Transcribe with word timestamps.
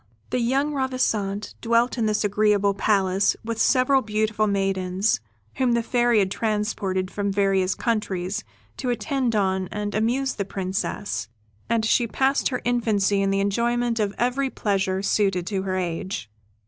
The 0.31 0.39
young 0.39 0.73
Ravissante 0.73 1.53
dwelt 1.61 1.95
in 1.95 2.07
this 2.07 2.23
agreeable 2.23 2.73
palace, 2.73 3.35
with 3.45 3.61
several 3.61 4.01
beautiful 4.01 4.47
maidens, 4.47 5.19
whom 5.57 5.73
the 5.73 5.83
Fairy 5.83 6.17
had 6.17 6.31
transported 6.31 7.11
from 7.11 7.31
various 7.31 7.75
countries 7.75 8.43
to 8.77 8.89
attend 8.89 9.35
on 9.35 9.67
and 9.67 9.93
amuse 9.93 10.33
the 10.33 10.43
Princess, 10.43 11.27
and 11.69 11.85
she 11.85 12.07
passed 12.07 12.47
her 12.49 12.63
infancy 12.65 13.21
in 13.21 13.29
the 13.29 13.41
enjoyment 13.41 13.99
of 13.99 14.15
every 14.17 14.49
pleasure 14.49 15.03
suited 15.03 15.45
to 15.45 15.61
her 15.61 15.77
age. 15.77 16.31